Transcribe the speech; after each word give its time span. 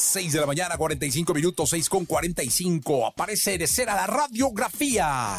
6 0.00 0.32
de 0.32 0.40
la 0.40 0.46
mañana, 0.46 0.78
45 0.78 1.34
minutos, 1.34 1.68
6 1.70 1.88
con 1.90 2.06
45. 2.06 3.06
Aparece 3.06 3.58
de 3.58 3.68
a 3.86 3.94
la 3.94 4.06
radiografía. 4.06 5.36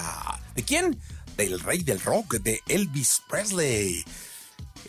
¿De 0.55 0.63
quién? 0.63 0.99
Del 1.35 1.59
rey 1.59 1.81
del 1.81 1.99
rock, 1.99 2.35
de 2.35 2.61
Elvis 2.67 3.23
Presley. 3.27 4.05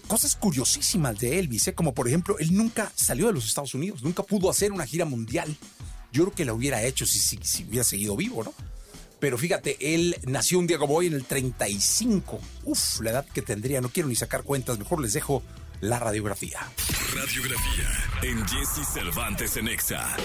Cosas 0.07 0.37
curiosísimas 0.37 1.19
de 1.19 1.39
Elvis, 1.39 1.69
¿eh? 1.69 1.75
como 1.75 1.95
por 1.95 2.07
ejemplo, 2.07 2.39
él 2.39 2.55
nunca 2.55 2.93
salió 2.95 3.29
de 3.29 3.33
los 3.33 3.47
Estados 3.47 3.75
Unidos, 3.75 4.03
nunca 4.03 4.23
pudo 4.23 4.51
hacer 4.51 4.73
una 4.73 4.87
gira 4.87 5.07
mundial. 5.07 5.57
Yo 6.13 6.25
creo 6.25 6.35
que 6.35 6.45
la 6.45 6.53
hubiera 6.53 6.83
hecho 6.83 7.07
si, 7.07 7.19
si 7.19 7.65
hubiera 7.65 7.83
seguido 7.83 8.15
vivo, 8.15 8.45
¿no? 8.45 8.53
Pero 9.21 9.39
fíjate, 9.39 9.95
él 9.95 10.17
nació 10.27 10.59
un 10.59 10.67
día 10.67 10.77
como 10.77 10.95
hoy 10.95 11.07
en 11.07 11.15
el 11.15 11.25
35. 11.25 12.41
Uf, 12.65 13.01
la 13.01 13.11
edad 13.11 13.27
que 13.27 13.41
tendría, 13.41 13.81
no 13.81 13.89
quiero 13.89 14.09
ni 14.09 14.17
sacar 14.17 14.43
cuentas, 14.43 14.79
mejor 14.79 15.01
les 15.01 15.15
dejo 15.15 15.43
la 15.81 15.99
radiografía. 15.99 16.61
Radiografía 17.15 17.89
en 18.23 18.47
Jesse 18.49 18.87
Cervantes 18.87 19.59
en 19.59 19.69
Exa. 19.69 20.17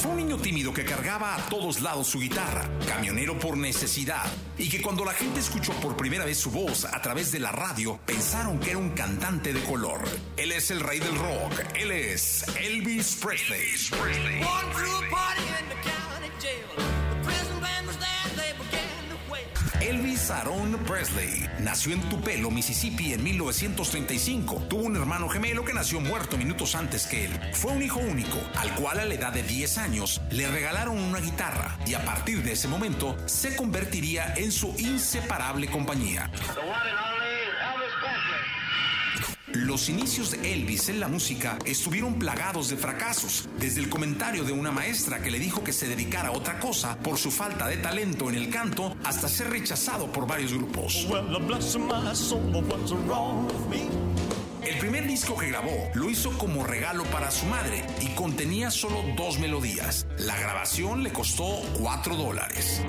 Fue 0.00 0.10
un 0.10 0.16
niño 0.16 0.36
tímido 0.38 0.74
que 0.74 0.84
cargaba 0.84 1.36
a 1.36 1.48
todos 1.48 1.80
lados 1.80 2.08
su 2.08 2.18
guitarra, 2.18 2.68
camionero 2.88 3.38
por 3.38 3.56
necesidad, 3.56 4.24
y 4.58 4.68
que 4.68 4.82
cuando 4.82 5.04
la 5.04 5.12
gente 5.12 5.38
escuchó 5.38 5.72
por 5.74 5.96
primera 5.96 6.24
vez 6.24 6.38
su 6.38 6.50
voz 6.50 6.86
a 6.86 7.00
través 7.00 7.30
de 7.30 7.38
la 7.38 7.52
radio, 7.52 8.00
pensaron 8.04 8.58
que 8.58 8.70
era 8.70 8.78
un 8.78 8.90
cantante 8.90 9.52
de 9.52 9.62
color. 9.62 10.00
Él 10.36 10.50
es 10.50 10.72
el 10.72 10.80
rey 10.80 10.98
del 10.98 11.16
rock, 11.16 11.52
él 11.76 11.92
es 11.92 12.44
Elvis 12.56 13.16
Presley. 13.22 13.60
Elvis 13.60 13.90
Presley. 13.90 14.40
Elvis 20.24 20.30
Aaron 20.30 20.72
Presley 20.86 21.46
nació 21.60 21.92
en 21.92 22.00
Tupelo, 22.08 22.50
Mississippi 22.50 23.12
en 23.12 23.22
1935. 23.22 24.66
Tuvo 24.70 24.84
un 24.84 24.96
hermano 24.96 25.28
gemelo 25.28 25.64
que 25.64 25.74
nació 25.74 26.00
muerto 26.00 26.38
minutos 26.38 26.74
antes 26.74 27.06
que 27.06 27.26
él. 27.26 27.40
Fue 27.52 27.72
un 27.72 27.82
hijo 27.82 28.00
único, 28.00 28.38
al 28.56 28.74
cual 28.74 29.00
a 29.00 29.04
la 29.04 29.14
edad 29.14 29.32
de 29.32 29.42
10 29.42 29.78
años 29.78 30.22
le 30.30 30.48
regalaron 30.48 30.98
una 30.98 31.20
guitarra 31.20 31.78
y 31.86 31.94
a 31.94 32.04
partir 32.04 32.42
de 32.42 32.52
ese 32.52 32.68
momento 32.68 33.16
se 33.26 33.54
convertiría 33.54 34.34
en 34.36 34.50
su 34.50 34.74
inseparable 34.78 35.66
compañía. 35.66 36.30
Los 39.54 39.88
inicios 39.88 40.32
de 40.32 40.52
Elvis 40.52 40.88
en 40.88 40.98
la 40.98 41.06
música 41.06 41.58
estuvieron 41.64 42.18
plagados 42.18 42.70
de 42.70 42.76
fracasos, 42.76 43.48
desde 43.60 43.80
el 43.80 43.88
comentario 43.88 44.42
de 44.42 44.50
una 44.50 44.72
maestra 44.72 45.22
que 45.22 45.30
le 45.30 45.38
dijo 45.38 45.62
que 45.62 45.72
se 45.72 45.86
dedicara 45.86 46.30
a 46.30 46.32
otra 46.32 46.58
cosa 46.58 46.98
por 46.98 47.18
su 47.18 47.30
falta 47.30 47.68
de 47.68 47.76
talento 47.76 48.28
en 48.28 48.34
el 48.34 48.50
canto, 48.50 48.96
hasta 49.04 49.28
ser 49.28 49.50
rechazado 49.50 50.10
por 50.10 50.26
varios 50.26 50.52
grupos. 50.52 51.06
El 54.66 54.78
primer 54.80 55.06
disco 55.06 55.36
que 55.36 55.46
grabó 55.46 55.88
lo 55.94 56.10
hizo 56.10 56.36
como 56.36 56.64
regalo 56.64 57.04
para 57.04 57.30
su 57.30 57.46
madre 57.46 57.86
y 58.00 58.08
contenía 58.16 58.72
solo 58.72 59.04
dos 59.16 59.38
melodías. 59.38 60.08
La 60.18 60.36
grabación 60.36 61.04
le 61.04 61.12
costó 61.12 61.60
cuatro 61.78 62.16
dólares. 62.16 62.82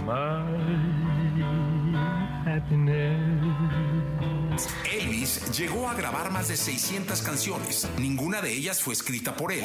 Llegó 5.58 5.90
a 5.90 5.96
grabar 5.96 6.30
más 6.32 6.48
de 6.48 6.56
600 6.56 7.22
canciones. 7.24 7.88
Ninguna 7.98 8.42
de 8.42 8.54
ellas 8.54 8.82
fue 8.82 8.94
escrita 8.94 9.36
por 9.36 9.52
él. 9.52 9.64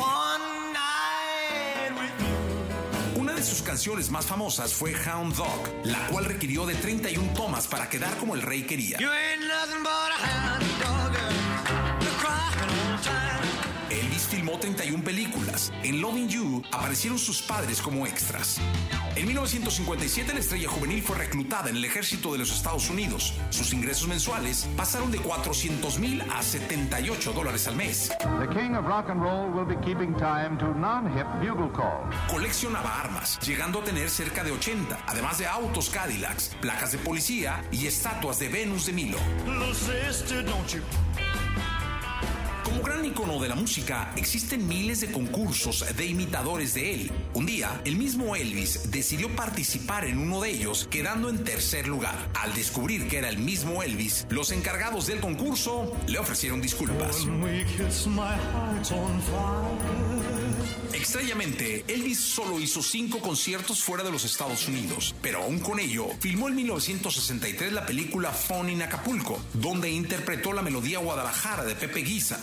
Una 3.15 3.35
de 3.35 3.43
sus 3.43 3.61
canciones 3.61 4.11
más 4.11 4.25
famosas 4.25 4.73
fue 4.73 4.95
Hound 4.95 5.37
Dog, 5.37 5.85
la 5.85 6.07
cual 6.07 6.25
requirió 6.25 6.65
de 6.65 6.75
31 6.77 7.35
tomas 7.35 7.67
para 7.67 7.91
quedar 7.91 8.17
como 8.17 8.35
el 8.35 8.41
rey 8.41 8.63
quería. 8.63 8.97
Elvis 13.91 14.23
filmó 14.23 14.59
31 14.59 15.05
películas. 15.05 15.73
En 15.83 16.01
Loving 16.01 16.29
You 16.29 16.63
aparecieron 16.73 17.19
sus 17.19 17.43
padres 17.43 17.83
como 17.83 18.07
extras. 18.07 18.59
En 19.17 19.27
1957 19.27 20.33
la 20.33 20.41
estrella 20.41 20.69
juvenil 20.69 21.03
fue 21.03 21.17
reclutada 21.17 21.69
en 21.69 21.77
el 21.77 21.85
ejército 21.85 22.33
de 22.33 22.39
los 22.39 22.53
Estados 22.53 22.89
Unidos. 22.91 23.35
Sus 23.51 23.73
ingresos 23.73 24.07
mensuales 24.09 24.69
pasaron 24.77 25.11
de 25.11 25.19
400 25.19 25.99
mil 25.99 26.23
a 26.31 26.43
78 26.43 27.33
dólares 27.33 27.67
al 27.67 27.77
mes. 27.77 28.13
Coleccionaba 32.31 33.01
armas, 33.01 33.39
llegando 33.41 33.81
a 33.81 33.85
tener 33.85 34.09
cerca 34.11 34.45
de 34.45 34.53
80, 34.53 35.05
además 35.07 35.39
de 35.39 35.47
autos 35.47 35.91
Cadillacs, 35.91 36.57
placas 36.61 36.93
de 36.93 36.99
policía 36.99 37.65
y 37.73 37.87
estatuas 37.87 38.39
de 38.39 38.49
Venus 38.49 38.87
de 38.87 38.93
Milo. 38.93 39.19
Como 42.81 42.93
gran 42.95 43.05
icono 43.05 43.39
de 43.39 43.49
la 43.49 43.55
música, 43.55 44.11
existen 44.17 44.67
miles 44.67 45.03
de 45.03 45.13
concursos 45.13 45.85
de 45.95 46.07
imitadores 46.07 46.73
de 46.73 46.95
él. 46.95 47.13
Un 47.35 47.45
día, 47.45 47.79
el 47.85 47.97
mismo 47.97 48.35
Elvis 48.35 48.91
decidió 48.91 49.29
participar 49.37 50.07
en 50.07 50.17
uno 50.19 50.41
de 50.41 50.51
ellos, 50.51 50.89
quedando 50.91 51.29
en 51.29 51.45
tercer 51.45 51.87
lugar. 51.87 52.17
Al 52.41 52.55
descubrir 52.55 53.07
que 53.07 53.19
era 53.19 53.29
el 53.29 53.39
mismo 53.39 53.83
Elvis, 53.83 54.27
los 54.31 54.51
encargados 54.51 55.09
del 55.09 55.21
concurso 55.21 55.95
le 56.07 56.19
ofrecieron 56.19 56.63
disculpas. 56.63 57.27
Extrañamente, 60.93 61.85
Elvis 61.89 62.21
solo 62.21 62.61
hizo 62.61 62.83
cinco 62.83 63.21
conciertos 63.21 63.83
fuera 63.83 64.05
de 64.05 64.11
los 64.11 64.25
Estados 64.25 64.69
Unidos, 64.69 65.15
pero 65.23 65.43
aún 65.43 65.59
con 65.61 65.79
ello, 65.79 66.09
filmó 66.21 66.49
en 66.49 66.57
1963 66.57 67.73
la 67.73 67.87
película 67.87 68.33
Fun 68.33 68.69
in 68.69 68.83
Acapulco, 68.83 69.41
donde 69.55 69.91
interpretó 69.91 70.53
la 70.53 70.63
melodía 70.63 70.99
Guadalajara 70.99 71.65
de 71.65 71.75
Pepe 71.75 72.01
Guisa. 72.01 72.41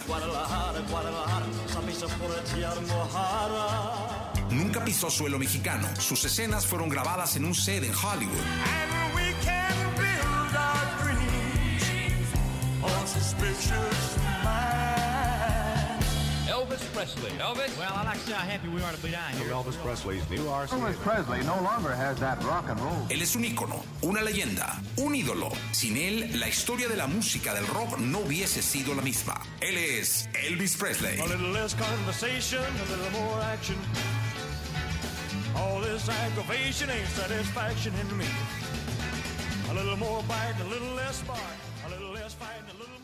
Nunca 4.50 4.84
pisó 4.84 5.10
suelo 5.10 5.38
mexicano. 5.38 5.88
Sus 6.00 6.24
escenas 6.26 6.66
fueron 6.66 6.90
grabadas 6.90 7.36
en 7.36 7.46
un 7.46 7.54
set 7.54 7.84
en 7.84 7.94
Hollywood. 7.94 9.07
Elvis 16.58 16.82
Presley. 16.92 17.30
Elvis? 17.38 17.78
Well, 17.78 17.94
I 17.94 18.04
like 18.04 18.20
to 18.22 18.26
say 18.26 18.34
how 18.34 18.50
happy 18.50 18.68
we 18.70 18.82
are 18.82 18.92
to 18.92 18.98
be 19.04 19.12
down 19.12 19.32
here. 19.34 19.54
Elvis 19.54 19.78
Presley's 19.84 20.28
new 20.28 20.40
RC. 20.40 20.70
Elvis 20.70 20.98
Presley 21.06 21.44
no 21.46 21.62
longer 21.62 21.94
has 21.94 22.20
that 22.20 22.44
rock 22.44 22.66
and 22.70 22.80
roll. 22.80 23.06
Él 23.10 23.22
es 23.22 23.36
un 23.36 23.44
ícono, 23.46 23.84
una 24.02 24.22
leyenda, 24.22 24.82
un 24.98 25.14
ídolo. 25.14 25.52
Sin 25.72 25.98
él, 25.98 26.40
la 26.40 26.48
historia 26.48 26.88
de 26.88 26.96
la 26.96 27.06
música 27.06 27.54
del 27.54 27.68
rock 27.68 28.00
no 28.00 28.22
hubiese 28.22 28.64
sido 28.64 28.96
la 28.96 29.04
misma. 29.04 29.40
Él 29.62 29.78
es 29.78 30.28
Elvis 30.34 30.76
Presley. 30.76 31.20
A 31.20 31.28
little 31.28 31.52
less 31.52 31.76
conversation, 31.76 32.64
a 32.64 32.90
little 32.90 33.12
more 33.22 33.40
action. 33.54 33.76
All 35.56 35.80
this 35.82 36.10
aggravation 36.10 36.90
ain't 36.90 37.10
satisfaction 37.10 37.94
in 38.02 38.18
me. 38.18 38.26
A 39.70 39.74
little 39.76 39.98
more 39.98 40.24
bite, 40.24 40.60
a 40.60 40.68
little 40.68 40.96
less 40.96 41.18
spark. 41.18 41.40
A 41.86 41.90
little 41.90 42.12
less 42.14 42.34
fight, 42.34 42.64
a 42.74 42.78
little 42.80 42.98